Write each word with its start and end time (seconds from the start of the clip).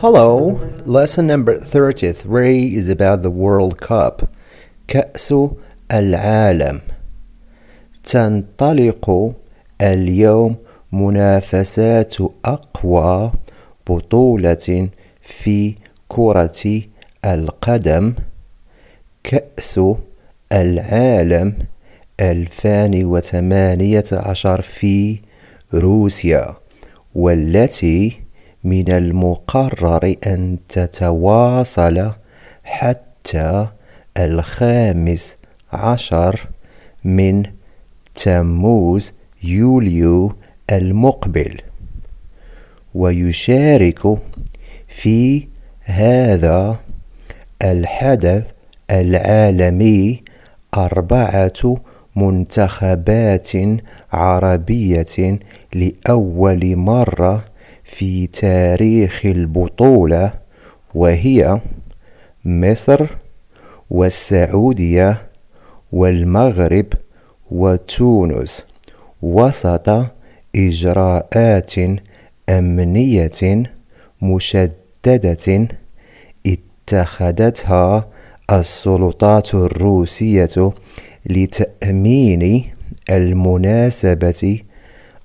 Hello, 0.00 0.60
lesson 0.84 1.26
number 1.26 1.56
33 1.56 2.76
is 2.76 2.90
about 2.90 3.22
the 3.22 3.30
World 3.30 3.80
Cup. 3.80 4.28
كأس 4.88 5.34
العالم. 5.92 6.80
تنطلق 8.04 9.34
اليوم 9.80 10.56
منافسات 10.92 12.14
أقوى 12.44 13.32
بطولة 13.88 14.88
في 15.22 15.74
كرة 16.08 16.82
القدم 17.24 18.14
كأس 19.24 19.80
العالم 20.52 21.54
2018 22.20 24.62
في 24.62 25.18
روسيا 25.74 26.54
والتي 27.14 28.25
من 28.66 28.90
المقرر 28.90 30.14
أن 30.26 30.58
تتواصل 30.68 32.10
حتى 32.64 33.66
الخامس 34.18 35.36
عشر 35.72 36.48
من 37.04 37.42
تموز 38.14 39.12
يوليو 39.42 40.32
المقبل. 40.72 41.60
ويشارك 42.94 44.18
في 44.88 45.48
هذا 45.82 46.76
الحدث 47.62 48.44
العالمي 48.90 50.22
أربعة 50.74 51.76
منتخبات 52.16 53.50
عربية 54.12 55.38
لأول 55.74 56.76
مرة 56.76 57.44
في 57.86 58.26
تاريخ 58.26 59.20
البطولة 59.26 60.32
وهي 60.94 61.60
مصر 62.44 63.06
والسعودية 63.90 65.22
والمغرب 65.92 66.86
وتونس. 67.50 68.64
وسط 69.22 70.06
إجراءات 70.56 71.74
أمنية 72.48 73.62
مشددة 74.22 75.68
اتخذتها 76.46 78.08
السلطات 78.52 79.54
الروسية 79.54 80.72
لتأمين 81.26 82.64
المناسبة 83.10 84.60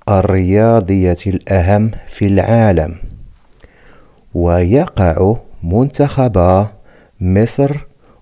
الرياضية 0.09 1.17
الأهم 1.27 1.91
في 2.07 2.27
العالم 2.27 2.95
ويقع 4.33 5.35
منتخبا 5.63 6.71
مصر 7.21 7.71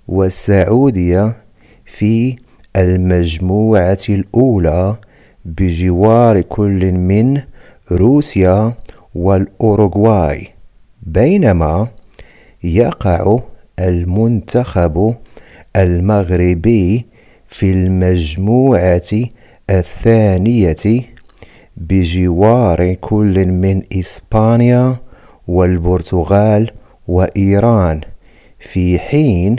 والسعودية 0.07 1.37
في 1.85 2.35
المجموعة 2.75 3.97
الأولى 4.09 4.95
بجوار 5.45 6.41
كل 6.41 6.91
من 6.91 7.41
روسيا 7.91 8.73
والأوروغواي 9.15 10.47
بينما 11.03 11.87
يقع 12.63 13.39
المنتخب 13.79 15.15
المغربي 15.75 17.05
في 17.47 17.71
المجموعة 17.71 19.01
الثانية 19.69 20.75
بجوار 21.79 22.93
كل 22.93 23.45
من 23.45 23.83
إسبانيا 23.93 24.97
والبرتغال 25.47 26.71
وإيران 27.07 28.01
في 28.59 28.99
حين 28.99 29.55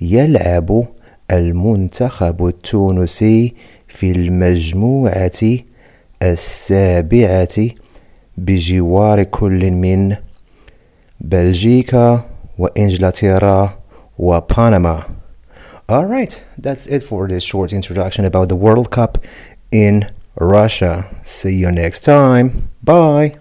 يلعب 0.00 0.84
المنتخب 1.30 2.46
التونسي 2.46 3.54
في 3.88 4.10
المجموعة 4.10 5.40
السابعة 6.22 7.68
بجوار 8.36 9.22
كل 9.22 9.70
من 9.70 10.16
بلجيكا 11.20 12.24
وإنجلترا 12.58 13.78
وبنما. 14.18 15.02
Alright, 15.88 16.44
that's 16.56 16.86
it 16.86 17.02
for 17.02 17.26
this 17.26 17.42
short 17.42 17.72
introduction 17.72 18.24
about 18.24 18.48
the 18.48 18.54
World 18.54 18.90
Cup 18.90 19.18
in 19.72 20.06
Russia. 20.38 21.08
See 21.22 21.56
you 21.56 21.70
next 21.70 22.00
time. 22.00 22.70
Bye. 22.82 23.34